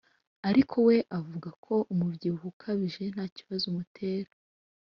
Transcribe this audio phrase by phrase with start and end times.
[0.49, 4.31] Ariko we avuga ko umubyibuho ukabije ntakibazo umutera